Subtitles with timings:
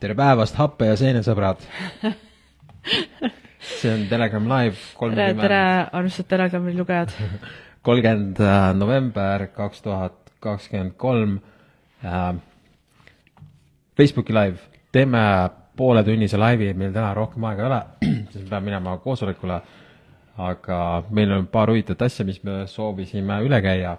[0.00, 1.60] tere päevast, happe ja seenesõbrad
[3.80, 5.64] see on Telegram Live tere, kolmkümmend tere,
[5.98, 7.12] armsad Telegrami lugejad.
[7.86, 8.40] kolmkümmend
[8.80, 11.36] november kaks tuhat kakskümmend kolm.
[14.00, 14.56] Facebooki live,
[14.92, 15.20] teeme
[15.76, 17.80] pooletunnise laivi, meil täna rohkem aega ei ole,
[18.32, 19.60] sest me peame minema koosolekule.
[20.40, 20.76] aga
[21.12, 23.98] meil on paar huvitavat asja, mis me soovisime üle käia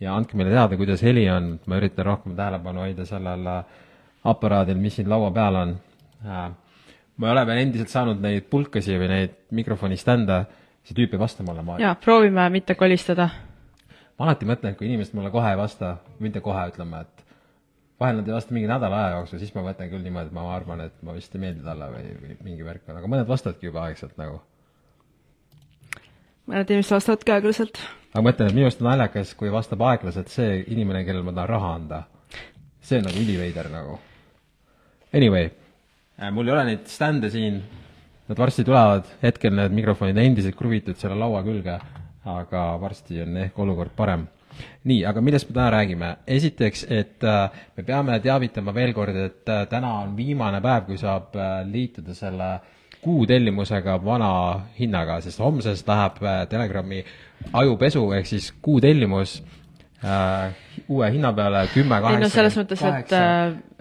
[0.00, 3.82] ja andke meile teada, kuidas heli on, ma üritan rohkem tähelepanu hoida sellel äh,
[4.24, 5.78] aparaadil, mis siin laua peal on.
[6.24, 10.44] ma ei ole veel endiselt saanud neid pulkasi või neid mikrofoni stände,
[10.84, 13.28] see tüüp ei vasta mulle, ma ja proovime mitte kolistada.
[14.18, 17.24] ma alati mõtlen, et kui inimesed mulle kohe ei vasta, mitte kohe, ütleme, et
[18.00, 20.46] vahel nad ei vasta mingi nädala aja jooksul, siis ma mõtlen küll niimoodi, et ma
[20.54, 23.70] arvan, et ma vist ei meeldi talle või, või mingi värk on, aga mõned vastavadki
[23.70, 24.40] juba aegselt nagu.
[26.50, 27.78] mõned inimesed vastavad ka aeglaselt.
[28.12, 31.36] aga ma mõtlen, et minu arust on naljakas, kui vastab aeglaselt see inimene, kellele ma
[31.36, 32.02] tahan raha anda.
[32.80, 33.98] see on nagu üliveider nagu.
[35.14, 35.50] Anyway,
[36.34, 37.60] mul ei ole neid stände siin,
[38.26, 41.76] nad varsti tulevad, hetkel need mikrofonid on endiselt kruvitud selle laua külge,
[42.32, 44.26] aga varsti on ehk olukord parem.
[44.90, 46.10] Nii, aga millest me täna räägime?
[46.26, 50.98] esiteks, et äh, me peame teavitama veel kord, et äh, täna on viimane päev, kui
[50.98, 52.50] saab äh, liituda selle
[53.04, 54.30] kuutellimusega vana
[54.78, 57.04] hinnaga, sest homsest läheb äh, Telegrami
[57.52, 59.63] ajupesu ehk siis kuutellimus äh,
[60.04, 63.20] uue hinna peale kümme ei no selles mõttes, et, kaheksa.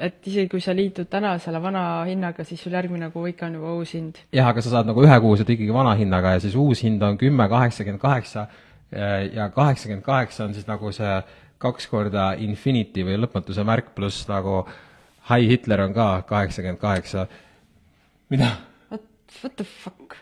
[0.07, 3.57] et isegi kui sa liitud täna selle vana hinnaga, siis sul järgmine kuu ikka on
[3.59, 4.21] juba uus hind.
[4.31, 7.49] jah, aga sa saad nagu ühekuuselt ikkagi vana hinnaga ja siis uus hind on kümme
[7.51, 8.47] kaheksakümmend kaheksa
[9.33, 11.21] ja kaheksakümmend kaheksa on siis nagu see
[11.63, 14.63] kaks korda infinity või lõpmatuse märk pluss nagu
[15.29, 17.27] High Hitler on ka kaheksakümmend kaheksa.
[18.29, 18.51] mida?
[18.89, 20.15] What, the fuck?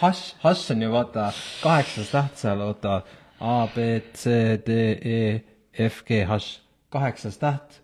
[0.00, 1.30] Hash, hash on ju vaata
[1.62, 3.02] kaheksas täht seal, oota
[3.40, 5.18] A, B, C, D, E,
[5.88, 6.58] F, G, hash,
[6.90, 7.80] kaheksas täht.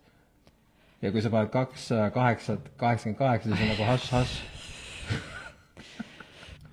[1.02, 4.34] ja kui sa paned kaks äh, kaheksat, kaheksakümmend kaheksa, siis on nagu hash, hash.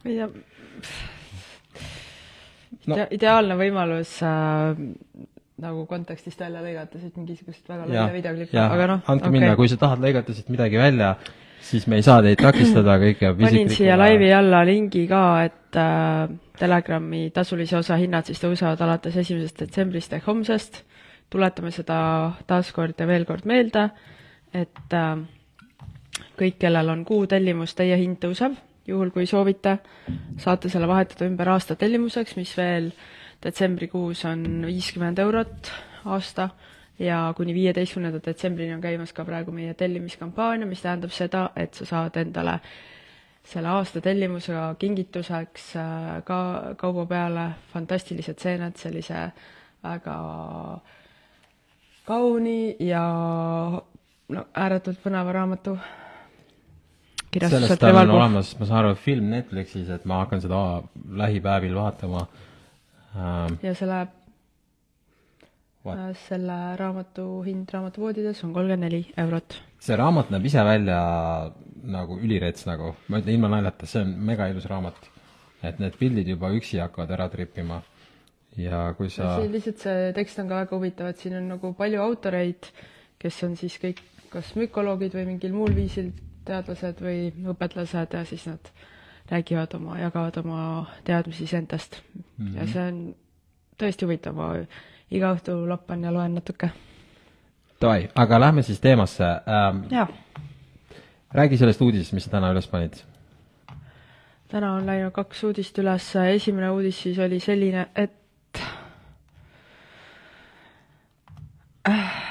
[0.03, 0.29] ma ei tea
[2.89, 2.95] No.
[3.13, 4.71] ideaalne võimalus äh,
[5.61, 9.77] nagu kontekstist välja lõigata siit mingisugust väga videoklippi, jah aga, noh, andke minna, kui sa
[9.77, 11.11] tahad lõigata siit midagi välja,
[11.61, 15.79] siis me ei saa teid takistada, kõik jääb panin siia laivi alla lingi ka, et
[15.79, 20.83] äh, Telegrami tasulise osa hinnad siis tõusevad alates esimesest detsembrist ehk homsest.
[21.31, 21.97] tuletame seda
[22.47, 23.85] taaskord ja veel kord meelde,
[24.53, 25.21] et äh,
[26.37, 28.57] kõik, kellel on kuutellimus, teie hind tõuseb,
[28.87, 29.77] juhul kui soovite,
[30.37, 32.91] saate selle vahetada ümber aasta tellimuseks, mis veel
[33.41, 35.71] detsembrikuus on viiskümmend eurot
[36.05, 36.49] aasta
[37.01, 41.87] ja kuni viieteistkümnenda detsembrini on käimas ka praegu meie tellimiskampaania, mis tähendab seda, et sa
[41.89, 42.59] saad endale
[43.43, 46.41] selle aasta tellimusega kingituseks äh, ka
[46.77, 49.31] kauba peale fantastilised seened sellise
[49.83, 50.17] väga
[52.05, 53.01] kauni ja
[54.29, 55.75] no ääretult põneva raamatu
[57.39, 58.17] sellest on Revalbo.
[58.19, 60.81] olemas, ma saan aru, film Netflixis, et ma hakkan seda
[61.23, 62.25] lähipäevil vaatama
[63.15, 63.55] ähm,.
[63.63, 64.20] ja selle What?
[65.85, 69.57] Äh, selle raamatu hind raamatupoodides on kolmkümmend neli eurot.
[69.79, 70.99] see raamat näeb ise välja
[71.83, 75.09] nagu ülirets nagu, ma ütlen ilma naljata, see on mega ilus raamat.
[75.63, 77.81] et need pildid juba üksi hakkavad ära trippima.
[78.57, 81.73] ja kui sa see lihtsalt see tekst on ka väga huvitav, et siin on nagu
[81.73, 82.71] palju autoreid,
[83.21, 86.11] kes on siis kõik kas mükoloogid või mingil muul viisil
[86.47, 88.71] teadlased või õpetlased ja siis nad
[89.31, 90.61] räägivad oma, jagavad oma
[91.07, 92.23] teadmisi iseendast mm.
[92.37, 92.55] -hmm.
[92.57, 93.01] ja see on
[93.81, 94.53] tõesti huvitav, ma
[95.11, 96.69] iga õhtu lappan ja loen natuke.
[97.81, 100.07] davai, aga lähme siis teemasse ähm,.
[101.31, 102.95] räägi sellest uudisest, mis sa täna üles panid.
[104.47, 108.11] täna on läinud kaks uudist üles, esimene uudis siis oli selline, et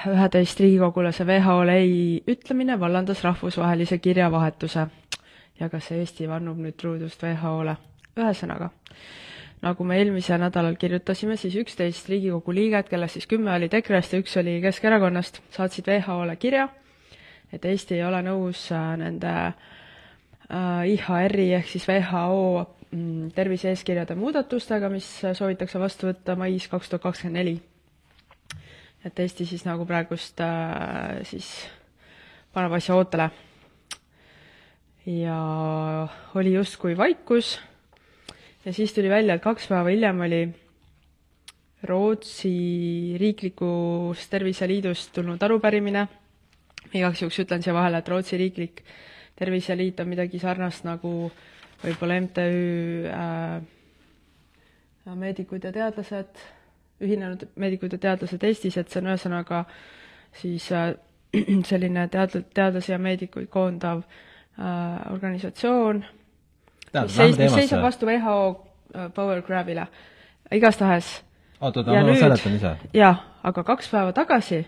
[0.07, 4.87] üheteist riigikogulase WHO-le ei ütlemine vallandas rahvusvahelise kirjavahetuse
[5.61, 7.77] ja kas Eesti vannub nüüd truudust WHO-le.
[8.21, 8.71] ühesõnaga,
[9.61, 14.23] nagu me eelmisel nädalal kirjutasime, siis üksteist Riigikogu liiget, kellest siis kümme olid EKRE-st ja
[14.23, 16.69] üks oli Keskerakonnast, saatsid WHO-le kirja,
[17.53, 24.89] et Eesti ei ole nõus äh, nende äh, IHR-i ehk siis WHO mm, tervise-eeskirjade muudatustega,
[24.93, 27.61] mis soovitakse vastu võtta mais kaks tuhat kakskümmend neli.
[29.05, 31.53] et Eesti siis nagu praegust äh, siis
[32.53, 33.29] paneb asja ootele.
[35.05, 35.41] ja
[36.35, 37.59] oli justkui vaikus
[38.65, 40.43] ja siis tuli välja, et kaks päeva hiljem oli
[41.89, 46.05] Rootsi riiklikust terviseliidust tulnud arupärimine,
[46.93, 48.83] igaks juhuks ütlen siia vahele, et Rootsi riiklik
[49.41, 51.31] terviseliit on midagi sarnast nagu
[51.81, 52.49] võib-olla MTÜ
[53.09, 53.63] äh,
[55.17, 56.43] meedikud ja teadlased,
[57.01, 59.65] ühinenud meedikud ja teadlased Eestis, et see on ühesõnaga
[60.37, 60.93] siis äh,
[61.71, 66.05] selline tead-, teadlasi ja meedikuid koondav äh, organisatsioon,
[66.95, 68.37] mis seis-, mis seisab vastu WHO
[68.95, 69.87] äh, Power Grabile.
[70.53, 71.23] igastahes
[71.61, 72.75] oot, oot, ma seletan ise.
[72.95, 74.65] jah, aga kaks päeva tagasi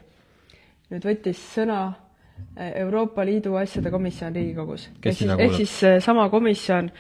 [0.93, 4.89] nüüd võttis sõna äh, Euroopa Liidu asjade komisjon Riigikogus.
[5.03, 6.91] ehk siis, ehk siis äh, sama komisjon,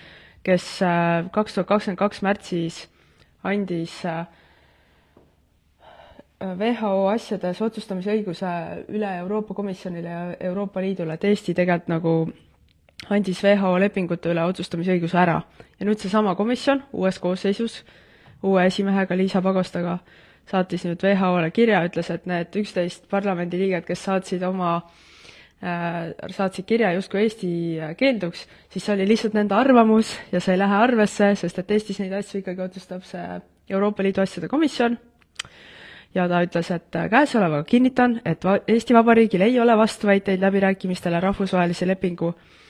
[0.43, 0.79] kes
[1.33, 2.87] kaks tuhat kakskümmend kaks märtsis
[3.47, 4.01] andis
[6.43, 8.49] WHO asjades otsustamise õiguse
[8.91, 12.15] üle Euroopa Komisjonile ja Euroopa Liidule, et Eesti tegelikult nagu
[13.10, 15.43] andis WHO lepingute üle otsustamise õiguse ära.
[15.78, 17.82] ja nüüd seesama komisjon uues koosseisus,
[18.43, 19.99] uue esimehega Liisa Pagostaga,
[20.46, 24.75] saatis nüüd WHO-le kirja, ütles, et need üksteist parlamendiliiget, kes saatsid oma
[25.62, 27.52] äh, saatsid kirja justkui Eesti
[27.99, 31.99] keelduks, siis see oli lihtsalt nende arvamus ja see ei lähe arvesse, sest et Eestis
[32.02, 33.40] neid asju ikkagi otsustab see
[33.70, 34.99] Euroopa Liidu asjade komisjon
[36.14, 41.88] ja ta ütles, et käesolevaga kinnitan, et va-, Eesti Vabariigil ei ole vastuväiteid läbirääkimistele rahvusvahelise
[41.88, 42.62] lepingu Äh,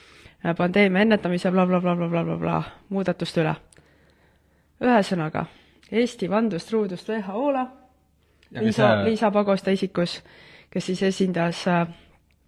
[0.57, 2.57] pandeemia ennetamise blablabla bla,
[2.89, 3.55] muudatuste üle.
[4.83, 5.45] ühesõnaga,
[5.91, 7.65] Eesti vandus truudust WHO-le,
[8.59, 10.17] Liisa, Liisa Pagosta isikus,
[10.73, 11.87] kes siis esindas äh,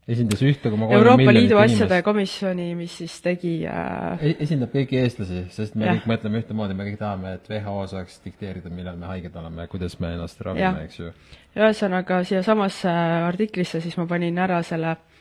[0.08, 4.20] esindas ühte koma kolm Euroopa Liidu asjade komisjoni, mis siis tegi äh...
[4.20, 5.96] E-, esindab kõiki eestlasi, sest me ja.
[5.96, 9.72] kõik mõtleme ühtemoodi, me kõik tahame, et WHO saaks dikteerida, millal me haiged oleme ja
[9.72, 11.12] kuidas me ennast ravime, eks ju.
[11.58, 12.92] ühesõnaga, siiasamasse
[13.32, 15.15] artiklisse siis ma panin ära selle äh,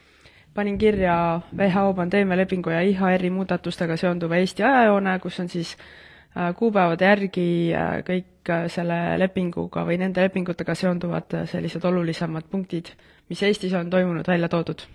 [0.54, 7.08] panin kirja WHO pandeemialepingu ja IHR-i muudatustega seonduva Eesti ajajoone, kus on siis äh, kuupäevade
[7.08, 12.92] järgi äh, kõik äh, selle lepinguga või nende lepingutega seonduvad sellised olulisemad punktid,
[13.28, 14.86] mis Eestis on toimunud, välja toodud.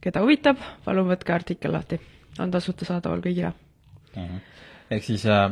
[0.00, 2.00] keda huvitab, palun võtke artikkel lahti,
[2.38, 3.52] on tasuta saadaval kõigile
[4.16, 4.22] mm.
[4.22, 4.40] -hmm.
[4.90, 5.50] ehk siis äh,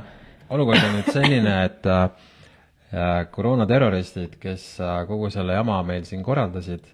[0.51, 6.87] olukord on nüüd selline, et äh, koroonaterroristid, kes äh, kogu selle jama meil siin korraldasid,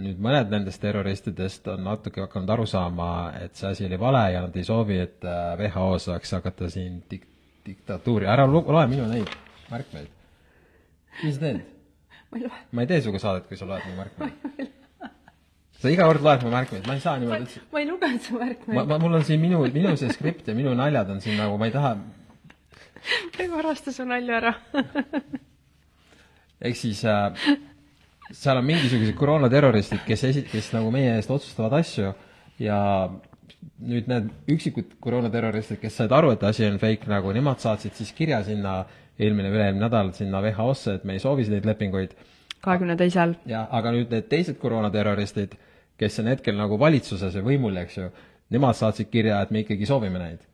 [0.00, 3.10] nüüd mõned nendest terroristidest on natuke hakanud aru saama,
[3.40, 7.02] et see asi oli vale ja nad ei soovi, et äh, WHO saaks hakata siin
[7.10, 7.28] dik-,
[7.66, 9.30] diktatuuri, ära loe minu neid
[9.70, 10.10] märkmeid.
[11.22, 11.62] mis sa teed?
[12.72, 14.70] ma ei tee sinuga saadet, kui sa loed mu märkmeid.
[15.80, 17.66] sa iga kord loed mu märkmeid, ma ei saa niimoodi üldse.
[17.72, 18.76] ma ei lugenud su märkmeid.
[18.78, 21.58] ma, ma, mul on siin minu, minu see skript ja minu naljad on siin nagu,
[21.60, 24.54] ma ei taha ma ei varasta su nalja ära
[26.60, 27.32] ehk siis äh,
[28.32, 32.12] seal on mingisugused koroonaterroristid, kes esi-, kes nagu meie eest otsustavad asju
[32.62, 32.78] ja
[33.80, 38.12] nüüd need üksikud koroonaterroristid, kes said aru, et asi on fake, nagu nemad saatsid siis
[38.16, 38.82] kirja sinna
[39.20, 42.14] eelmine, üle-eelmine nädal sinna WHO-sse, et me ei soovi neid lepinguid.
[42.60, 43.34] kahekümne teisel.
[43.48, 45.56] jah, aga nüüd need teised koroonaterroristid,
[46.00, 48.10] kes on hetkel nagu valitsuses või võimul, eks ju,
[48.50, 50.46] nemad saatsid kirja, et me ikkagi soovime neid.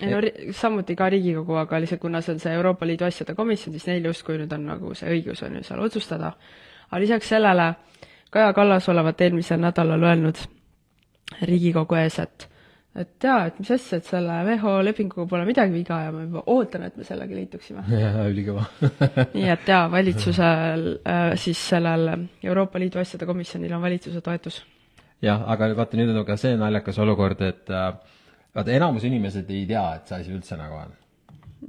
[0.00, 0.20] ei no
[0.52, 4.08] samuti ka Riigikogu, aga lihtsalt kuna see on see Euroopa Liidu asjade komisjon, siis neil
[4.10, 6.32] justkui nüüd on nagu see õigus on ju seal otsustada
[6.94, 7.72] aga lisaks sellele
[8.30, 10.38] Kaja Kallas olevat eelmisel nädalal öelnud
[11.42, 12.44] Riigikogu ees, et
[12.94, 16.44] et jaa, et mis asja, et selle WHO lepinguga pole midagi viga ja ma juba
[16.54, 17.82] ootan, et me sellega liituksime.
[18.04, 18.68] jaa, ülikõva
[19.34, 22.12] nii et jaa, valitsusel äh,, siis sellel
[22.46, 24.60] Euroopa Liidu asjade komisjonil on valitsuse toetus.
[25.22, 27.90] jah, aga vaata, nüüd on ka see naljakas olukord, et äh,
[28.54, 30.94] vaata, enamus inimesed ei tea, et see asi üldse nagu on.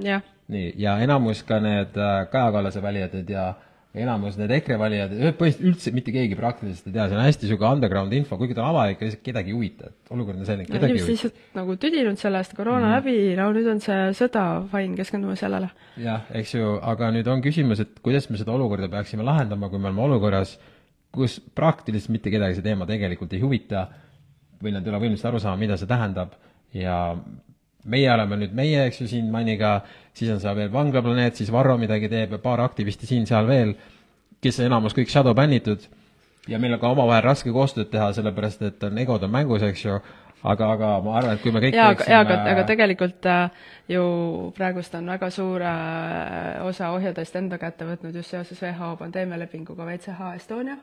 [0.06, 0.22] jah.
[0.54, 3.50] nii, ja enamus ka need äh, Kaja Kallase valijad ei tea
[3.96, 7.72] enamus need EKRE valijad, põhimõtteliselt üldse mitte keegi praktiliselt ei tea, see on hästi niisugune
[7.78, 10.98] underground info, kuigi ta on avalik, lihtsalt kedagi ei huvita, et olukord on selline, kedagi
[10.98, 11.12] ei huvita.
[11.14, 12.96] lihtsalt nagu tüdinud sellest, koroona mm.
[12.98, 15.72] läbi, no nüüd on see sõda, fine, keskendume sellele.
[16.02, 19.80] jah, eks ju, aga nüüd on küsimus, et kuidas me seda olukorda peaksime lahendama, kui
[19.80, 20.58] me oleme olukorras,
[21.16, 23.88] kus praktiliselt mitte kedagi see teema tegelikult ei huvita
[24.60, 26.36] või nad ei ole võimelised aru saama, mida see tähendab
[26.76, 27.00] ja
[27.86, 29.78] meie oleme nüüd meie, eks ju, siin Manniga,
[30.16, 33.76] siis on seal veel Vanglaplaneet, siis Varro midagi teeb ja paar aktivisti siin-seal veel,
[34.42, 35.86] kes enamus kõik shadow bännitud.
[36.50, 39.86] Ja meil on ka omavahel raske koostööd teha, sellepärast et on egod on mängus, eks
[39.86, 39.96] ju,
[40.46, 44.04] aga, aga ma arvan, et kui me kõik jaa, aga, aga, aga tegelikult äh, ju
[44.58, 50.36] praegust on väga suure äh, osa ohjadest enda kätte võtnud just seoses WHO pandeemialepinguga WCH
[50.38, 50.78] Estonia,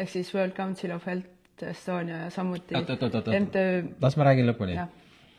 [0.00, 1.28] ehk siis World Council of Health
[1.68, 3.56] Estonia ja samuti oot, oot, oot, oot,
[4.02, 4.80] las ma räägin lõpuni.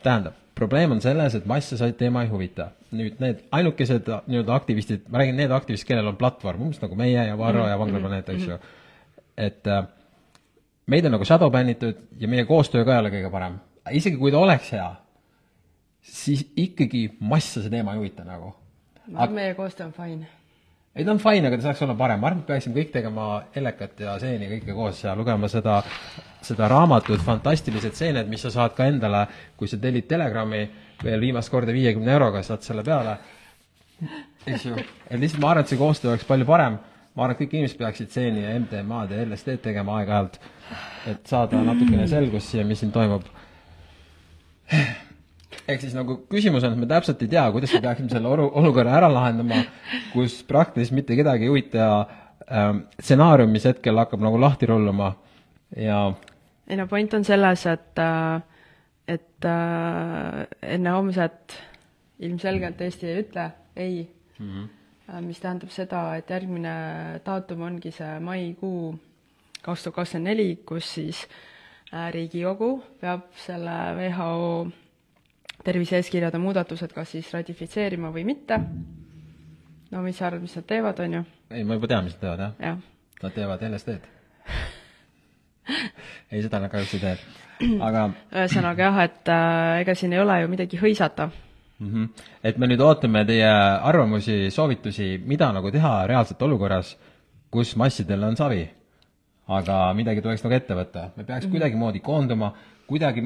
[0.05, 2.72] tähendab, probleem on selles, et masse see teema ei huvita.
[2.93, 7.25] nüüd need ainukesed nii-öelda aktivistid, ma räägin, need aktivistid, kellel on platvorm, umbes nagu meie
[7.25, 7.69] ja Varro mm -hmm.
[7.69, 8.57] ja Vanglaplaneet, eks ju,
[9.38, 9.88] et äh,
[10.86, 13.60] meid on nagu shadow bännitud ja meie koostöö ka ei ole kõige parem.
[13.91, 14.95] isegi kui ta oleks hea,
[16.01, 18.55] siis ikkagi massa see teema ei huvita nagu.
[19.07, 20.27] ma arvan, meie koostöö on fine
[20.95, 23.27] ei, ta on fine, aga ta saaks olla parem, ma arvan, et peaksime kõik tegema
[23.55, 25.79] Elekat ja Seeni kõike koos ja lugema seda,
[26.47, 29.25] seda raamatut Fantastilised seened, mis sa saad ka endale,
[29.57, 30.63] kui sa tellid Telegrami
[31.03, 33.17] veel viimast korda viiekümne euroga, saad selle peale.
[34.47, 36.77] eks ju, et lihtsalt ma arvan, et see koostöö oleks palju parem,
[37.13, 40.39] ma arvan, et kõik inimesed peaksid seeni ja MDMA-d ja LSD-d tegema aeg-ajalt,
[41.12, 43.27] et saada natukene selgust siia, mis siin toimub.
[45.67, 48.51] ehk siis nagu küsimus on, et me täpselt ei tea, kuidas me peaksime selle olu-,
[48.59, 49.62] olukorra ära lahendama,
[50.12, 51.88] kus praktiliselt mitte kedagi ei huvita
[52.50, 55.13] ähm, stsenaarium, mis hetkel hakkab nagu lahti rulluma
[55.77, 56.05] ja
[56.67, 58.41] ei no point on selles, et, äh,
[59.08, 61.58] et äh, enne homset
[62.24, 64.67] ilmselgelt Eesti ei ütle ei mm,
[65.08, 65.22] -hmm.
[65.22, 66.75] mis tähendab seda, et järgmine
[67.25, 69.00] daatum ongi see maikuu
[69.62, 71.27] kaks tuhat kakskümmend neli, kus siis
[72.12, 74.72] Riigikogu peab selle WHO
[75.63, 78.60] tervise-eeskirjade muudatused kas siis ratifitseerima või mitte.
[79.91, 81.24] no mis sa arvad, mis nad teevad, on ju?
[81.51, 82.77] ei, ma juba tean, mis nad teevad, jah ja..
[83.24, 84.12] Nad teevad LSD-d
[86.34, 87.16] ei, seda nad kahjuks ei tee,
[87.88, 91.90] aga ühesõnaga jah, et äh, ega siin ei ole ju midagi hõisata mm.
[91.90, 92.28] -hmm.
[92.44, 93.50] et me nüüd ootame teie
[93.92, 96.96] arvamusi, soovitusi, mida nagu teha reaalselt olukorras,
[97.52, 98.70] kus massidel on savi.
[99.48, 101.52] aga midagi tuleks nagu ette võtta, me peaks mm -hmm.
[101.52, 102.54] kuidagimoodi koonduma
[102.88, 103.24] kuidagi,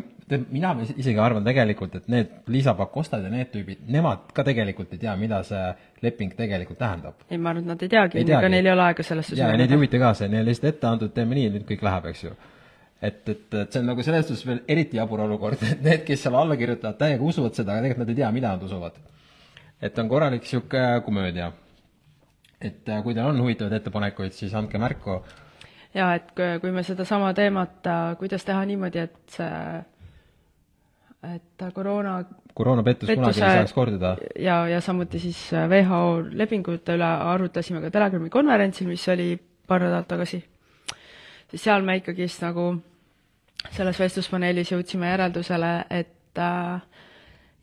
[0.51, 5.01] mina isegi arvan tegelikult, et need Liisa Pakostad ja need tüübid, nemad ka tegelikult ei
[5.01, 5.63] tea, mida see
[6.05, 7.23] leping tegelikult tähendab.
[7.29, 9.57] ei, ma arvan, et nad ei teagi, ega neil ei ole aega sellesse jaa, ja
[9.57, 12.23] neid ei huvita ka see, neile lihtsalt ette antud, teeme nii, nüüd kõik läheb, eks
[12.27, 12.35] ju.
[13.01, 16.25] Et, et, et see on nagu selles suhtes veel eriti jabur olukord, et need, kes
[16.25, 19.01] seal alla kirjutavad, täiega usuvad seda, aga tegelikult nad ei tea, mida nad usuvad.
[19.81, 21.51] et on korralik niisugune komöödia.
[22.61, 25.21] et äh, kui teil on huvitavaid ettepanekuid, siis andke märku
[25.93, 29.85] ja et kui me sedasama teemat, äh, kuidas teha niimoodi, et see,
[31.35, 32.21] et koroona
[32.57, 34.15] koroonapettus kunagi ei saaks korduda.
[34.39, 39.35] ja, ja samuti siis äh, WHO lepingute üle arutasime ka Telegrami konverentsil, mis oli
[39.67, 40.41] paar nädalat tagasi.
[41.51, 42.69] Siis seal me ikkagist nagu
[43.73, 46.81] selles vestluspaneelis jõudsime järeldusele, et äh,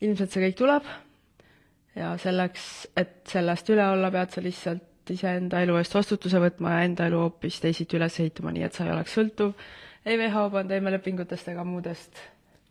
[0.05, 0.91] ilmselt see kõik tuleb.
[1.95, 6.87] Ja selleks, et sellest üle olla, pead sa lihtsalt iseenda elu eest vastutuse võtma ja
[6.89, 9.53] enda elu hoopis teisiti üles ehitama, nii et sa ei oleks sõltuv
[10.05, 12.19] ei WHO pandeemialepingutest ega muudest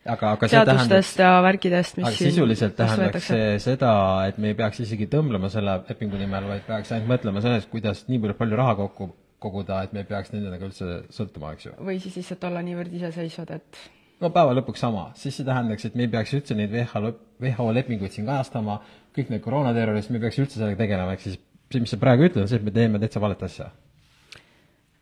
[0.05, 3.93] aga, aga seadustest tähendaks, ja värkidest, mis aga sisuliselt tähendaks see seda,
[4.29, 8.05] et me ei peaks isegi tõmblema selle lepingu nimel, vaid peaks ainult mõtlema sellest, kuidas
[8.11, 9.09] niivõrd palju raha kokku
[9.43, 11.75] koguda, et me ei peaks nendega üldse sõltuma, eks ju.
[11.83, 13.81] või siis lihtsalt olla niivõrd iseseisvad, et
[14.23, 17.71] no päeva lõpuks sama, siis see tähendaks, et me ei peaks üldse neid WHO, WHO
[17.79, 18.79] lepinguid siin kajastama,
[19.15, 22.27] kõik need koroonaterroristid, me ei peaks üldse sellega tegelema, ehk siis see, mis sa praegu
[22.27, 23.71] ütled, on see, et me teeme täitsa valet asja.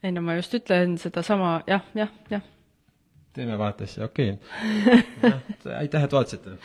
[0.02, 2.46] ei no ma just ütlen sedasama jah, jah, jah.
[3.38, 5.76] teeme valet asja, okei okay.
[5.78, 6.58] aitäh, et vaatasite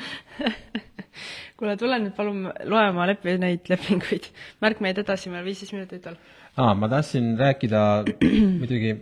[1.56, 4.30] kuule, tule nüüd palun loe oma lepi-, neid lepinguid.
[4.64, 6.18] märk meid edasi, meil on viisteist minutit veel.
[6.56, 7.82] Aa, ma tahtsin rääkida
[8.60, 8.96] muidugi,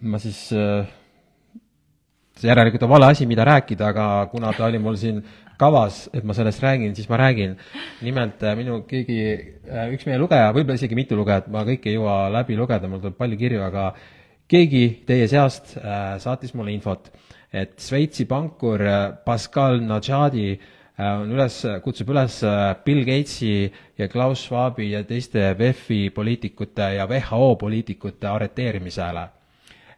[0.00, 0.88] ma siis äh,
[2.40, 5.20] see järelikult on vale asi, mida rääkida, aga kuna ta oli mul siin
[5.60, 7.56] kavas, et ma sellest räägin, siis ma räägin.
[8.02, 9.20] nimelt äh, minu keegi,
[9.68, 13.02] äh, üks meie lugeja, võib-olla isegi mitu lugejat, ma kõike ei jõua läbi lugeda, mul
[13.04, 13.92] tuleb palju kirju, aga
[14.48, 17.12] keegi teie seast äh, saatis mulle infot,
[17.52, 18.80] et Šveitsi pankur
[19.26, 20.80] Pascal Najadi on
[21.26, 22.38] üles, kutsub üles
[22.84, 29.28] Bill Gatesi ja Klaus Schwabi ja teiste VEF-i poliitikute ja WHO poliitikute arreteerimisele.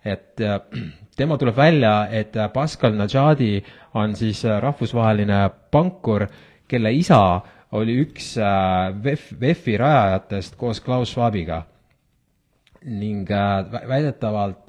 [0.05, 0.41] et
[1.17, 3.63] tema tuleb välja, et Pascal Najadi
[3.95, 6.27] on siis äh, rahvusvaheline pankur,
[6.69, 7.41] kelle isa
[7.75, 11.65] oli üks äh, VEF, VEF-i rajajatest koos Klaus Schwabiga.
[12.85, 14.69] ning äh, väidetavalt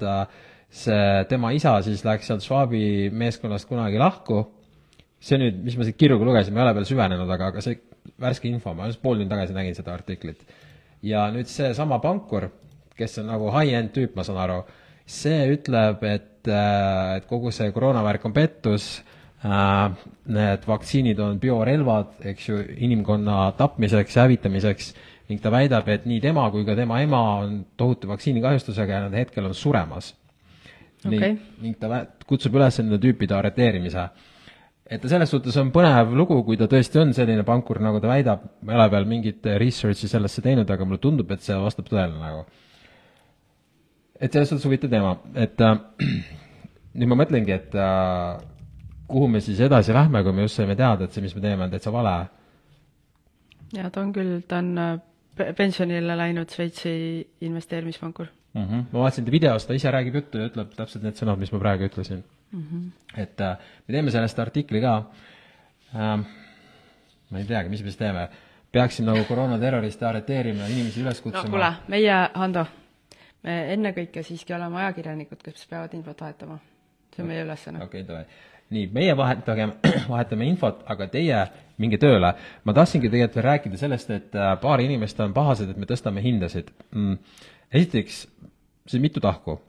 [0.70, 4.44] see, tema isa siis läks sealt Schwabi meeskonnast kunagi lahku,
[5.20, 7.80] see nüüd, mis ma siit kirjuga lugesin, ma ei ole veel süvenenud, aga, aga see
[8.22, 10.46] värske info, ma just pool tundi tagasi nägin seda artiklit.
[11.02, 12.50] ja nüüd seesama pankur,
[12.96, 14.62] kes on nagu high-end tüüp, ma saan aru,
[15.06, 18.96] see ütleb, et, et kogu see koroonavärk on pettus
[19.46, 19.90] Äh,
[20.32, 24.94] need vaktsiinid on biorelvad, eks ju, inimkonna tapmiseks ja hävitamiseks
[25.28, 29.14] ning ta väidab, et nii tema kui ka tema ema on tohutu vaktsiinikahjustusega ja nad
[29.18, 30.14] hetkel on suremas
[31.04, 31.18] okay..
[31.18, 34.06] ning, ning ta kutsub üles nende tüüpide arreteerimise.
[34.86, 38.10] Et ta selles suhtes on põnev lugu, kui ta tõesti on selline pankur, nagu ta
[38.10, 41.88] väidab, ma ei ole veel mingit research'i sellesse teinud, aga mulle tundub, et see vastab
[41.90, 42.44] tõele nagu.
[44.20, 45.74] et selles suhtes huvitav teema, et äh,
[46.98, 48.38] nüüd ma mõtlengi, et äh,
[49.10, 51.66] kuhu me siis edasi lähme, kui me just saime teada, et see, mis me teeme,
[51.66, 52.14] on täitsa vale?
[53.74, 54.94] jaa, ta on küll, ta on äh,
[55.58, 56.94] pensionile läinud Šveitsi
[57.44, 58.62] investeerimispankur mm.
[58.62, 58.88] -hmm.
[58.92, 61.58] ma vaatasin ta videos, ta ise räägib juttu ja ütleb täpselt need sõnad, mis ma
[61.58, 62.22] praegu ütlesin
[62.52, 62.62] mm.
[62.62, 63.20] -hmm.
[63.22, 63.56] et äh,
[63.88, 64.96] me teeme sellest artikli ka
[65.94, 66.26] ähm,,
[67.30, 68.28] ma ei teagi, mis me siis teeme,
[68.72, 72.66] peaksime nagu koroonaterroriste arreteerima ja inimesi üles kutsuma no kuule, meie, Hando,
[73.42, 76.58] me ennekõike siiski oleme ajakirjanikud, kes peavad infot vahetama
[77.16, 77.82] see on meie ülesanne.
[77.84, 78.24] okei okay,, davai.
[78.70, 79.72] nii, meie vahetagem,
[80.12, 81.42] vahetame infot, aga teie
[81.82, 82.32] minge tööle.
[82.64, 86.24] ma tahtsingi tegelikult veel rääkida sellest, et äh, paar inimest on pahased, et me tõstame
[86.24, 87.18] hindasid mm..
[87.72, 88.26] esiteks,
[88.86, 89.60] see on mitu tahku.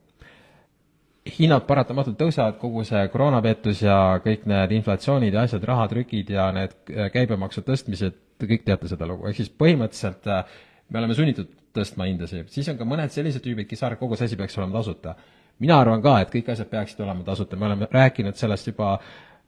[1.38, 6.75] Hinnad paratamatult tõusevad, kogu see koroonapettus ja kõik need inflatsioonid ja asjad, rahatrükid ja need
[6.93, 11.50] äh, käibemaksu tõstmised, te kõik teate seda lugu, ehk siis põhimõtteliselt äh, me oleme sunnitud
[11.77, 14.79] tõstma hindasid, siis on ka mõned sellised tüübid, kes arvavad, kogu see asi peaks olema
[14.79, 15.15] tasuta.
[15.62, 18.96] Mina arvan ka, et kõik asjad peaksid olema tasuta, me oleme rääkinud sellest juba,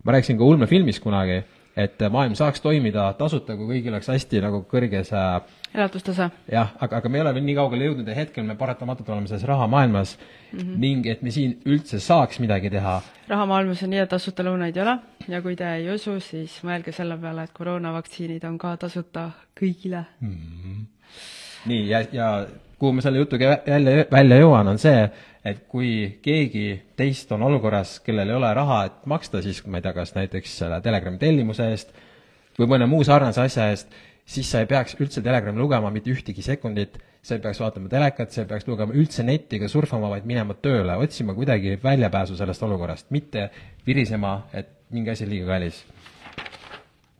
[0.04, 1.42] ma rääkisin ka ulmefilmis kunagi,
[1.78, 5.26] et maailm saaks toimida tasuta, kui kõigil oleks hästi nagu kõrge see
[5.74, 6.30] elatustase.
[6.52, 9.28] jah, aga, aga me ei ole veel nii kaugele jõudnud ja hetkel me paratamatult oleme
[9.28, 10.78] selles rahamaailmas mm -hmm.
[10.86, 14.82] ning et me siin üldse saaks midagi teha, rahamaailmas on nii, et tasuta lõunaid ei
[14.82, 14.98] ole
[15.28, 19.30] ja kui te ei usu, siis mõelge selle peale, et koroonavaktsiinid on ka tasuta
[19.62, 20.06] kõigile.
[21.66, 22.48] nii, ja, ja
[22.80, 25.04] kuhu ma selle jutuga välja, välja jõuan, on see,
[25.46, 26.66] et kui keegi
[27.00, 30.58] teist on olukorras, kellel ei ole raha, et maksta siis ma ei tea, kas näiteks
[30.64, 31.94] selle Telegrami tellimuse eest
[32.60, 33.94] või mõne muu sarnase asja eest,
[34.30, 38.32] siis sa ei peaks üldse Telegrami lugema mitte ühtegi sekundit, sa ei peaks vaatama telekat,
[38.32, 42.64] sa ei peaks lugema üldse netti ega surfama, vaid minema tööle, otsima kuidagi väljapääsu sellest
[42.68, 43.50] olukorrast, mitte
[43.88, 45.84] virisema, et mingi asi on liiga kallis.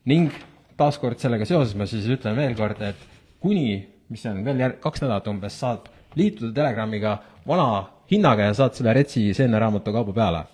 [0.08, 0.32] Ning
[0.80, 3.08] taaskord sellega seoses ma siis ütlen veel kord, et
[3.42, 5.88] kuni, mis see on veel jär-, kaks nädalat umbes, saad
[6.18, 7.68] liituda Telegramiga vana
[8.10, 10.44] hinnaga ja saad selle Retsi seemneraamatu kauba peale.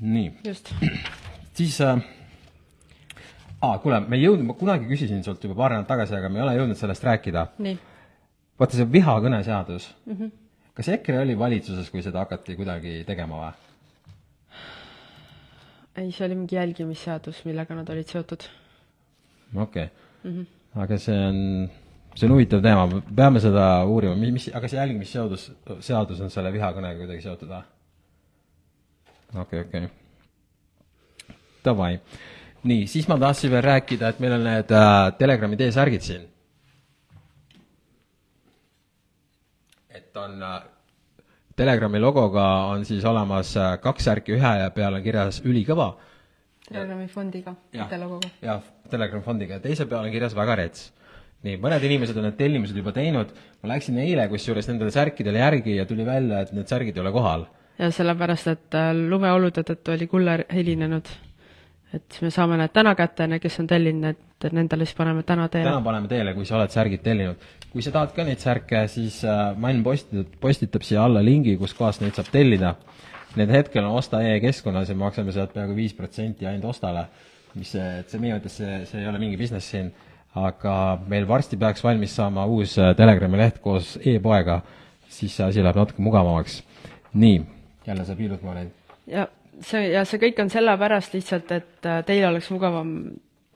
[0.00, 0.32] nii,
[1.58, 1.98] siis äh,
[3.64, 6.40] aa, kuule, me ei jõudnud, ma kunagi küsisin sult juba paar nädalat tagasi, aga me
[6.40, 7.46] ei ole jõudnud sellest rääkida.
[8.60, 10.32] vaata see vihakõneseadus mm, -hmm.
[10.74, 13.52] kas EKRE oli valitsuses, kui seda hakati kuidagi tegema või?
[15.96, 18.46] ei, see oli mingi jälgimisseadus, millega nad olid seotud.
[19.54, 19.88] okei
[20.24, 20.46] okay.,
[20.84, 21.40] aga see on,
[22.14, 25.48] see on huvitav teema, peame seda uurima, mis, aga see jälgimisseadus,
[25.84, 27.64] seadus on selle vihakõnega kuidagi seotud või?
[29.42, 29.88] okei, okei.
[31.64, 31.98] Davai.
[32.62, 36.30] nii, siis ma tahtsin veel rääkida, et meil on need äh, Telegrami T-särgid siin.
[39.90, 40.62] et on äh,
[41.56, 45.94] Telegrami logoga on siis olemas äh, kaks särki, ühe peal on kirjas ülikõva
[46.68, 48.28] Telegrami fondiga, mitte logoga.
[48.42, 50.92] jah, Telegram fondiga ja teise peal on kirjas väga rets.
[51.44, 55.76] nii, mõned inimesed on need tellimused juba teinud, ma läksin eile kusjuures nendele särkidele järgi
[55.78, 57.46] ja tuli välja, et need särgid ei ole kohal.
[57.78, 61.10] ja sellepärast, et äh, lumeolude tõttu oli kuller helinenud.
[61.94, 65.68] et me saame need täna kätte, kes on tellinud, et nendele siis paneme täna teele.
[65.70, 67.36] täna paneme teele, kui sa oled särgid tellinud.
[67.72, 71.74] kui sa tahad ka neid särke, siis äh, Mann postitab, postitab siia alla lingi, kus
[71.74, 72.76] kohast neid saab tellida.
[73.34, 77.08] Need hetkel on Osta e-keskkonnas ja me maksame sealt peaaegu viis protsenti ainult Ostale,
[77.58, 79.90] mis see, et see meie mõttes, see, see ei ole mingi business siin,
[80.34, 84.60] aga meil varsti peaks valmis saama uus äh, Telegrami leht koos e-poega,
[85.08, 86.62] siis see asi läheb natuke mugavamaks.
[87.14, 87.42] nii,
[87.86, 88.72] jälle sa piilud ma neid.
[89.06, 89.28] ja
[89.60, 92.90] see, ja see kõik on sellepärast lihtsalt, et äh, teil oleks mugavam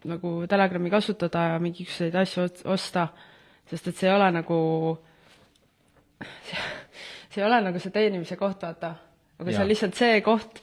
[0.09, 3.09] nagu Telegrami kasutada ja mingisuguseid asju osta,
[3.71, 4.61] sest et see ei ole nagu,
[7.31, 8.95] see ei ole nagu see teenimise koht, vaata.
[9.39, 9.67] aga see Jaa.
[9.67, 10.63] on lihtsalt see koht,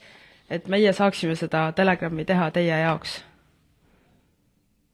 [0.50, 3.20] et meie saaksime seda Telegrami teha teie jaoks.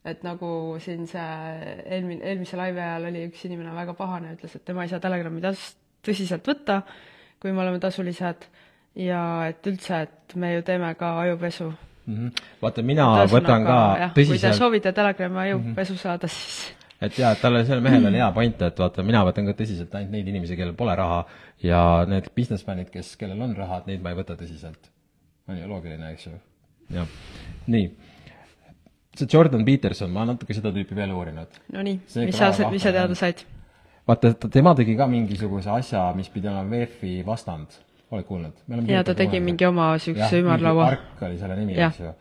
[0.05, 0.51] Et nagu
[0.83, 1.29] siin see
[1.87, 5.43] eelmine, eelmise laivi ajal oli üks inimene väga pahane, ütles, et tema ei saa Telegrami
[5.45, 6.83] tas-, tõsiselt võtta,
[7.43, 8.49] kui me oleme tasulised
[8.99, 11.71] ja et üldse, et me ju teeme ka ajupesu
[12.63, 13.79] vaata, mina võtan ka
[14.15, 18.21] kui te tõsiselt, soovite Telegrami ajupesu saada, siis et jaa, et tal, sellel mehel oli
[18.23, 21.23] hea point, et vaata, mina võtan ka tõsiselt ainult neid inimesi, kellel pole raha
[21.63, 24.91] ja need businessman'id, kes, kellel on raha, et neid ma ei võta tõsiselt.
[25.51, 26.35] on ju loogiline, eks ju?
[26.93, 27.19] jah,
[27.71, 27.91] nii.
[29.17, 31.61] See Jordan Peterson, ma natuke seda tüüpi veel uurinud.
[31.73, 33.45] no nii, See mis sa mis sa teada said?
[34.09, 37.79] vaata, tema tegi ka mingisuguse asja, mis pidi olema VEF-i vastand,
[38.11, 38.63] oled kuulnud?
[38.89, 40.87] ja ta tegi mingi oma niisuguse ümarlaua.
[40.95, 42.15] Ark oli selle nimi, eks ju.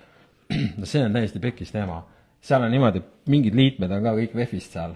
[0.79, 2.01] no see on täiesti pekis teema.
[2.41, 4.95] seal on niimoodi, mingid liikmed on ka kõik VEF-ist seal.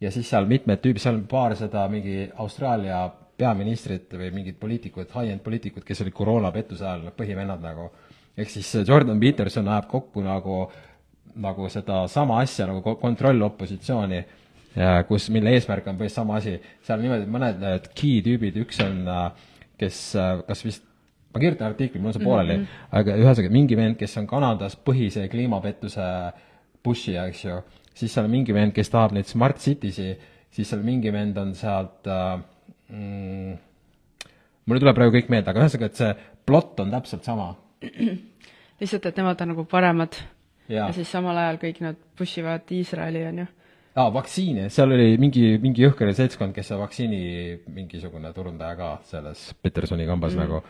[0.00, 3.04] ja siis seal mitmed tüübid, seal on paarsada mingi Austraalia
[3.38, 7.90] peaministrit või mingid poliitikud, high-end poliitikud, kes olid koroonapettuse ajal need põhivennad nagu.
[8.36, 10.64] ehk siis Jordan Peterson ajab kokku nagu,
[11.40, 14.22] nagu sedasama asja nagu ko- kontrollopositsiooni,
[15.08, 16.56] kus, mille eesmärk on põhimõtteliselt sama asi.
[16.84, 19.04] seal on niimoodi, mõned need key tüübid, üks on,
[19.80, 20.84] kes äh, kas vist
[21.32, 22.88] ma kirjutan artikli, mul on see pooleli mm, -hmm.
[23.00, 26.06] aga ühesõnaga mingi vend, kes on Kanadas põhise kliimapettuse
[26.82, 27.58] pushija, eks ju,
[27.94, 30.08] siis seal on mingi vend, kes tahab neid smart city'si,
[30.50, 32.36] siis seal mingi vend on sealt äh,
[32.88, 33.56] mm,
[34.66, 36.12] mul ei tule praegu kõik meelde, aga ühesõnaga, et see
[36.46, 37.54] plott on täpselt sama.
[38.80, 40.20] lihtsalt, et nemad on nagu paremad
[40.68, 40.86] Jaa.
[40.86, 43.48] ja siis samal ajal kõik nad push ivad Iisraeli, on ju.
[43.94, 47.20] aa, vaktsiine, seal oli mingi, mingi jõhker seltskond, kes on vaktsiini
[47.74, 50.46] mingisugune turundaja ka selles Petersoni kambas mm.
[50.46, 50.62] nagu.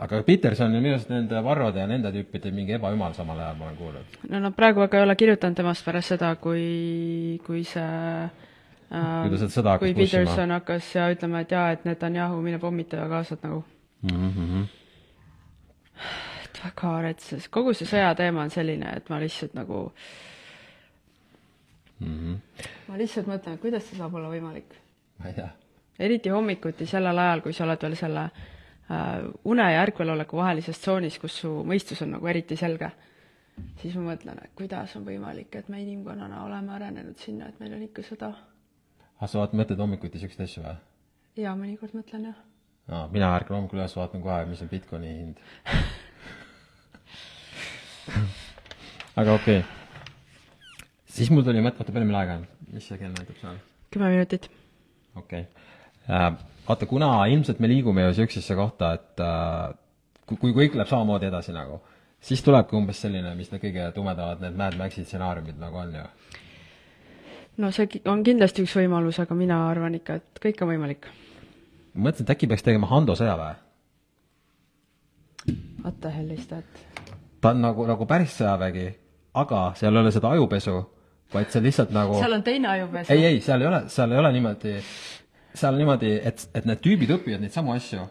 [0.00, 3.68] aga Peterson on minu arust nende Varrode ja nende tüüpide mingi ebajumal samal ajal, ma
[3.68, 4.20] olen kuulnud.
[4.28, 8.28] no nad praegu aga ei ole kirjutanud temast pärast seda, kui, kui see äh,
[8.90, 9.94] Kui ta sealt sõda hakkas kui.
[10.02, 13.62] Peterson hakkas ja ütlema, et jaa, et Netanyahu, mine pommita ja kaasad nagu.
[14.02, 14.68] Mm -hmm.
[16.64, 19.88] Väga retses, kogu see sõjateema on selline, et ma lihtsalt nagu
[22.00, 22.64] Mm -hmm.
[22.88, 24.74] ma lihtsalt mõtlen, et kuidas see saab olla võimalik.
[25.18, 25.48] ma ei tea.
[25.98, 28.30] eriti hommikuti sellel ajal, kui sa oled veel selle äh,
[29.44, 32.90] une ja ärkveloleku vahelises tsoonis, kus su mõistus on nagu eriti selge,
[33.76, 37.74] siis ma mõtlen, et kuidas on võimalik, et me inimkonnana oleme arenenud sinna, et meil
[37.74, 38.34] on ikka sõda.
[39.20, 40.76] ah, sa vaatad, mõtled hommikuti siukseid asju või?
[41.36, 42.36] jaa, mõnikord mõtlen jah.
[42.88, 45.36] aa, mina ärkan hommikul üles, vaatan kohe, mis on Bitcoini hind.
[49.20, 49.68] aga okei okay..
[51.10, 52.46] siis mul tuli mõte, oota, palju meil aega on?
[52.74, 53.60] mis see kell näitab seal?
[53.90, 54.50] kümme minutit.
[55.16, 56.32] okei okay..
[56.68, 59.70] vaata, kuna ilmselt me liigume ju siuksesse kohta, et äh,
[60.26, 61.80] kui, kui kõik läheb samamoodi edasi nagu,
[62.22, 66.04] siis tulebki umbes selline, mis need kõige tumedamad, need Mad Maxi stsenaariumid nagu on ju.
[67.64, 71.10] no see on kindlasti üks võimalus, aga mina arvan ikka, et kõik on võimalik.
[71.94, 73.58] ma mõtlesin, et äkki peaks tegema Hando sõjaväe.
[75.80, 76.64] What the hell is that?
[77.40, 78.86] Ta on nagu, nagu päris sõjavägi,
[79.40, 80.78] aga seal ei ole seda ajupesu,
[81.34, 83.12] vaid see lihtsalt nagu seal on teine ajupesu.
[83.14, 84.74] ei, ei, seal ei ole, seal ei ole niimoodi,
[85.54, 88.04] seal on niimoodi, et, et need tüübid õpivad neid samu asju,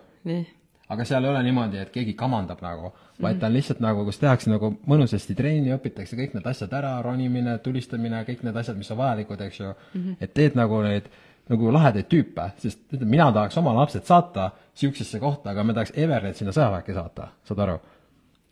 [0.89, 4.21] aga seal ei ole niimoodi, et keegi kamandab nagu, vaid ta on lihtsalt nagu, kus
[4.21, 8.89] tehakse nagu mõnusasti trenni, õpitakse kõik need asjad ära, ronimine, tulistamine, kõik need asjad, mis
[8.95, 10.21] on vajalikud, eks ju mm, -hmm.
[10.21, 11.11] et teed nagu neid
[11.49, 15.95] nagu lahedaid tüüpe, sest ütleme, mina tahaks oma lapsed saata siuksesse kohta, aga ma tahaks
[15.97, 17.79] ever need sinna sõjaväkke saata, saad aru?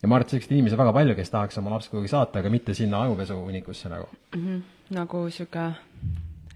[0.02, 2.42] Ja ma arvan, et selliseid inimesi on väga palju, kes tahaks oma lapsi kuhugi saata,
[2.42, 4.08] aga mitte sinna ajupesu hunnikusse nagu.
[4.36, 4.62] mm -hmm.
[4.94, 5.72] nagu sihuke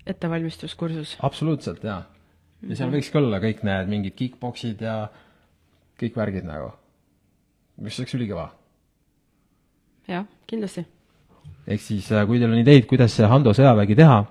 [0.07, 1.17] ettevalmistuskursus.
[1.23, 2.03] absoluutselt, jaa.
[2.69, 5.09] ja seal võikski olla kõik need mingid kick-poksid ja
[6.01, 6.73] kõik värgid nagu,
[7.81, 8.49] mis oleks ülikõva.
[10.09, 10.87] jah, kindlasti.
[11.67, 14.25] ehk siis, kui teil on ideid, kuidas see Hando sõjavägi teha,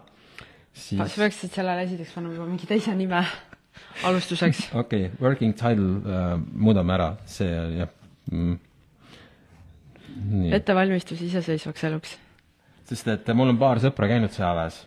[0.73, 3.25] sa siis peaksid sellele esiteks panema juba mingi teise nime
[4.03, 4.69] alustuseks.
[4.81, 7.89] okei okay,, working title äh, muudame ära, see jah
[8.31, 8.70] mm..
[10.57, 12.17] Ettevalmistus iseseisvaks eluks.
[12.91, 14.81] sest et mul on paar sõpra käinud sõjaväes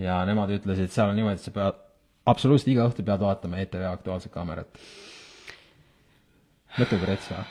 [0.00, 1.80] ja nemad ütlesid, seal on niimoodi, et sa pead
[2.26, 4.78] absoluutselt iga õhtu pead vaatama ETV Aktuaalset kaamerat.
[6.78, 7.44] mõtle, kui rets või?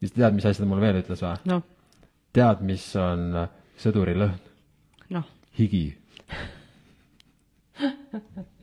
[0.00, 1.36] siis tead, mis asja ta mulle veel ütles või?
[1.52, 1.62] noh,
[2.36, 3.28] tead, mis on
[3.80, 4.40] sõduri lõhn?
[5.14, 5.86] noh, higi.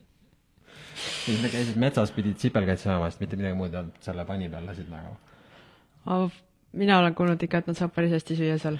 [1.24, 4.48] siis nad käisid metsas, pidid sipelgaid sööma, sest mitte midagi muud ei olnud, selle panni
[4.52, 6.30] peal lasid nagu.
[6.72, 8.78] mina olen kuulnud ikka, et nad saavad päris hästi süüa seal.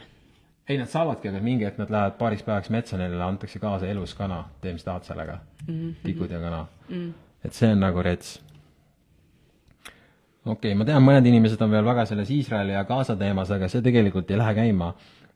[0.68, 4.14] ei, nad saavadki, aga mingi hetk nad lähevad paariks päevaks metsa, neile antakse kaasa elus
[4.14, 5.74] kana, tee mis tahad sellega mm.
[5.74, 5.94] -hmm.
[6.02, 7.12] tikud ja kana mm..
[7.44, 8.40] et see on nagu rets.
[10.44, 13.68] okei okay,, ma tean, mõned inimesed on veel väga selles Iisraeli ja Gaza teemas, aga
[13.68, 14.94] see tegelikult ei lähe käima.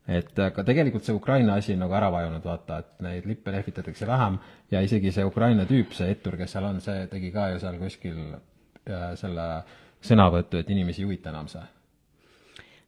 [0.09, 4.07] Et aga tegelikult see Ukraina asi on nagu ära vajunud, vaata, et neid lippe lehvitatakse
[4.07, 4.39] vähem
[4.71, 7.81] ja isegi see Ukraina tüüp, see ettur, kes seal on, see tegi ka ju seal
[7.81, 9.47] kuskil äh, selle
[10.07, 11.65] sõnavõttu, et inimesi ei huvita enam see.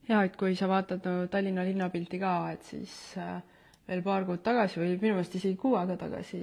[0.09, 3.41] Jaa, et kui sa vaatad no, Tallinna linnapilti ka, et siis äh,
[3.89, 6.41] veel paar kuud tagasi või minu meelest isegi kuu aega tagasi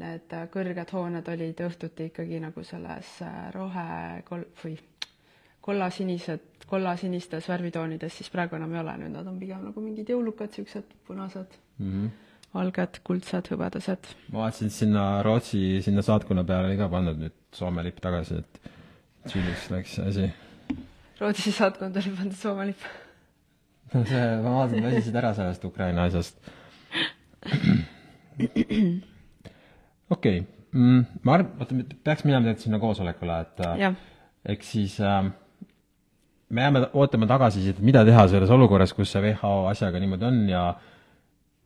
[0.00, 4.74] need äh, kõrged hooned olid õhtuti ikkagi nagu selles äh, rohe kol-, või
[5.64, 10.52] kollasinised, kollasinistes värvitoonides, siis praegu enam ei ole, nüüd nad on pigem nagu mingid jõulukad,
[10.56, 11.90] siuksed punased mm.
[11.90, 12.08] -hmm.
[12.54, 14.10] valged, kuldsed, hõbedased.
[14.32, 18.40] ma vaatasin, et sinna Rootsi, sinna saatkonna peale oli ka pandud nüüd Soome lipp tagasi,
[18.42, 18.60] et
[19.28, 20.30] tšilliks läks asi.
[21.20, 22.88] Rootsi saatkond oli pandud Soome lipp.
[23.94, 26.40] no see, ma vaatasin, väsisid ära sellest Ukraina asjast.
[30.10, 30.42] okei okay.
[30.72, 33.94] mm,, ma arvan, oota, peaks minema tegelikult sinna koosolekule, et jah,
[34.56, 35.30] eks siis äh,
[36.54, 40.64] me jääme ootama tagasisidet, mida teha selles olukorras, kus see WHO asjaga niimoodi on ja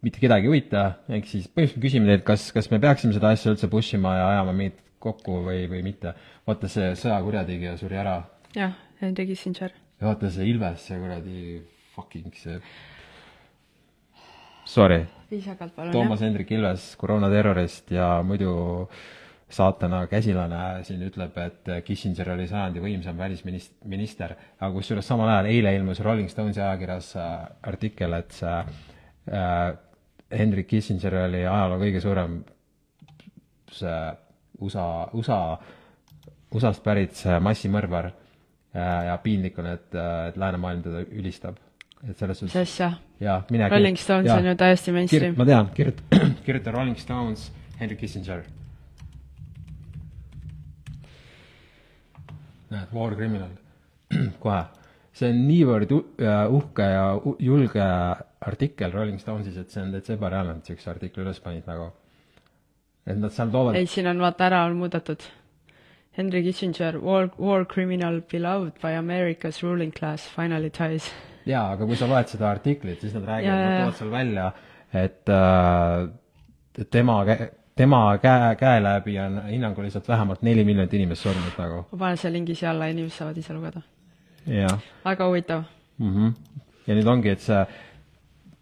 [0.05, 3.53] mitte kedagi ei huvita, ehk siis põhimõtteliselt küsime teilt, kas, kas me peaksime seda asja
[3.53, 6.15] üldse push ima ja ajama meid kokku või, või mitte.
[6.47, 8.21] vaata, see sõjakurjategija suri ära
[8.57, 9.75] jah, Henry Kissinger.
[10.01, 11.43] ja vaata see Ilves, see kuradi
[11.95, 12.59] fucking see
[14.69, 18.53] sorry, viisakalt palun, Toomas Hendrik Ilves, koroonaterrorist ja muidu
[19.49, 25.73] saatana käsilane siin ütleb, et Kissinger oli sajandi võimsam välisminister, aga kusjuures samal ajal eile
[25.79, 27.35] ilmus Rolling Stonesi ajakirjas äh,
[27.71, 28.59] artikkel, et see
[29.33, 29.71] äh,
[30.39, 32.43] Henrik Kissinger oli ajaloo kõige suurem
[33.73, 33.97] see
[34.61, 34.85] USA,
[35.17, 35.39] USA,
[36.53, 41.57] USA-st pärit see massimõrvar äh, ja piinlik on, et, et läänemaailm teda ülistab.
[42.05, 42.93] et selles mis suhtes asja?
[43.21, 47.49] jaa, mine Rolling Stones on ju täiesti mainstream ma tean, kirjuta, kirjuta Rolling Stones,
[47.81, 48.45] Henry Kissinger.
[52.75, 53.55] näed, War Criminal,
[54.43, 54.65] kohe.
[55.19, 57.07] see on niivõrd äh, uhke ja
[57.43, 57.87] julge
[58.47, 61.91] artikkel Rolling Stonesis, et see on täitsa ebareaalne, et siukse artikli üles panid nagu.
[63.09, 65.25] et nad seal toovad ei, siin on vaata ära on muudetud.
[66.19, 71.11] Henry Kissinger, war, war criminal beloved by America's ruling class finally dies.
[71.47, 74.49] jaa, aga kui sa loed seda artiklit, siis nad räägivad, nad toovad seal välja,
[74.93, 77.23] et äh, tema,
[77.79, 81.85] tema käe, käe läbi on hinnanguliselt vähemalt neli miljonit inimest surnud nagu.
[81.91, 83.83] ma panen selle lingi siia alla, inimesed saavad ise lugeda.
[85.05, 85.63] väga huvitav.
[85.99, 86.15] mm.
[86.15, 86.33] -hmm.
[86.87, 87.67] ja nüüd ongi, et see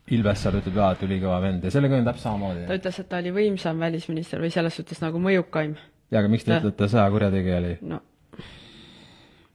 [0.07, 2.77] Ilvessaar ütleb jaa, et ülikõva vend ja sellega on täpselt samamoodi ta.
[2.79, 5.75] ütles, et ta oli võimsam välisminister või selles suhtes nagu mõjukaim.
[6.11, 7.79] jaa, aga miks te ütlete, et sõjakurjategija oli?
[7.83, 8.01] no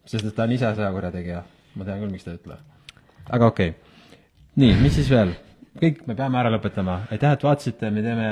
[0.05, 1.43] sest et ta on ise sõjakurjategija.
[1.75, 2.57] ma tean küll, miks ta ei ütle.
[3.29, 4.19] aga okei okay..
[4.63, 5.33] nii, mis siis veel?
[5.81, 7.01] kõik, me peame ära lõpetama.
[7.11, 8.29] aitäh, et vaatasite, me teeme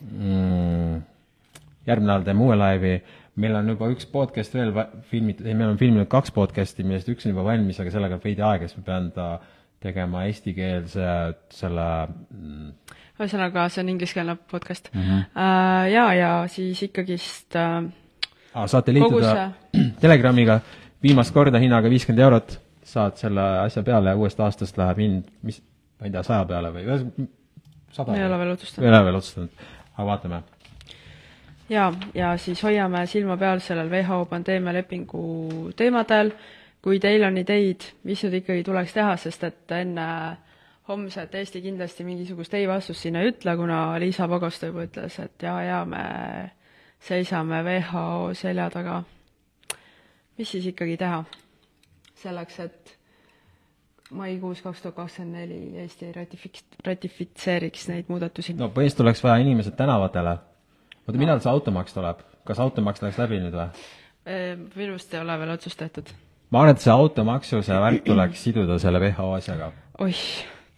[0.00, 1.02] mm,,
[1.86, 2.96] järgmine nädal teeme uue laivi.
[3.36, 4.72] meil on juba üks podcast veel
[5.10, 8.24] filmitud, ei, me oleme filminud kaks podcast'i, millest üks on juba valmis, aga sellega läheb
[8.24, 9.26] veidi aega, siis ma pean ta
[9.84, 11.10] tegema eestikeelse
[11.52, 12.70] selle mm,
[13.20, 15.02] ühesõnaga, see on ingliskeelne podcast mm.
[15.02, 15.44] -hmm.
[15.92, 17.84] ja, ja siis ikkagist äh,
[18.54, 19.50] ah, saate liituda
[20.04, 20.60] Telegramiga
[21.04, 25.60] viimast korda hinnaga viiskümmend eurot, saad selle asja peale ja uuest aastast läheb hind, mis,
[26.00, 27.34] ma ei tea, saja peale või ühesõnaga
[27.96, 28.16] sada.
[28.16, 28.88] ei ole veel ei otsustanud.
[28.88, 29.64] ole veel otsustanud,
[29.96, 30.42] aga vaatame.
[31.68, 36.32] ja, ja siis hoiame silma peal sellel WHO pandeemialepingu teemadel.
[36.82, 40.36] kui teil on ideid, mis nüüd ikkagi tuleks teha, sest et enne
[40.88, 45.62] homset Eesti kindlasti mingisugust ei-vastust siin ei ütle, kuna Liisa Pagosta juba ütles, et jaa,
[45.66, 46.04] jaa, me
[47.02, 49.02] seisame WHO selja taga.
[50.38, 51.24] mis siis ikkagi teha
[52.22, 52.98] selleks, et
[54.10, 58.66] maikuus kaks tuhat kakskümmend neli Eesti ratifik-, ratifitseeriks neid muudatusi no.?
[58.66, 60.36] no põhimõtteliselt oleks vaja inimesed tänavatele.
[61.06, 62.22] oota, millal see automaks tuleb?
[62.46, 63.70] kas automaks läks läbi nüüd või?
[64.26, 66.12] minu arust ei ole veel otsust tehtud.
[66.50, 69.72] ma arvan, et see automaksu, see värk tuleks siduda selle WHO asjaga.
[70.04, 70.22] oih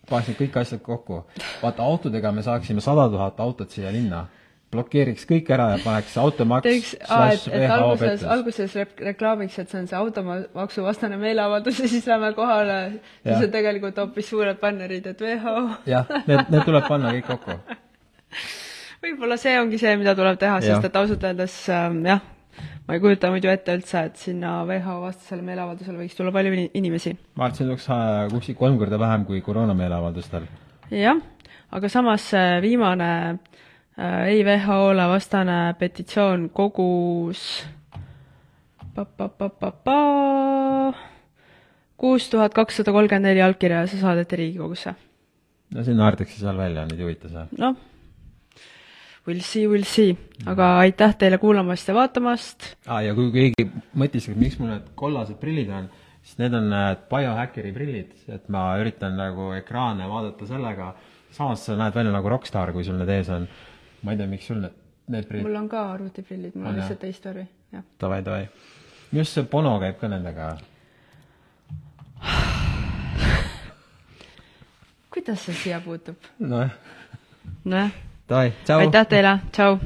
[0.08, 1.22] paneks need kõik asjad kokku.
[1.62, 4.26] vaata, autodega me saaksime sada tuhat autot siia linna.
[4.72, 8.74] Blokeeriks kõik ära ja paneks automaks teeks, et, et WHO alguses, alguses
[9.08, 12.78] reklaamiks, et see on see automaksu vastane meeleavaldus ja siis lähme kohale,
[13.22, 15.54] siis on tegelikult hoopis suured bannerid, et WHO.
[15.94, 17.78] jah, need, need tuleb panna kõik kokku.
[19.04, 22.20] võib-olla see ongi see, mida tuleb teha, sest et ausalt öeldes ähm, jah,
[22.84, 26.68] ma ei kujuta muidu ette üldse, et sinna WHO vastasele meeleavaldusele võiks tulla palju ini-
[26.76, 27.14] inimesi.
[27.38, 30.44] ma arvan, et siin tuleks äh, kuskil kolm korda vähem kui koroona meeleavaldustel.
[30.92, 31.24] jah,
[31.72, 33.64] aga samas see viimane äh,
[33.98, 37.42] ei WHO-le vastane petitsioon kogus
[41.98, 44.94] kuus tuhat kakssada kolmkümmend neli allkirja ja see saadeti Riigikogusse.
[45.74, 47.44] no siin naerdakse seal välja, nüüd ei huvita see.
[47.58, 47.76] noh,
[49.26, 52.72] we'll see, we'll see, aga aitäh teile kuulamast ja vaatamast.
[52.86, 55.90] aa, ja kui keegi mõtles, et miks mul need kollased prillid on,
[56.22, 60.92] siis need on need biohäkkeri prillid, et ma üritan nagu ekraane vaadata sellega,
[61.34, 63.50] samas sa näed välja nagu rokkstaar, kui sul need ees on.
[64.02, 64.74] Ma ei tea, miks sul need,
[65.08, 67.84] need prillid, mul on ka arvutiprillid, mul On on lihtsalt teist värvi, jah.
[68.00, 68.48] davai, davai.
[69.12, 70.50] minu arust see Bono käib ka nendega.
[75.10, 76.16] kuidas see siia puutub?
[76.38, 76.70] nojah,
[77.64, 77.90] nojah,
[78.78, 79.78] aitäh teile, tšau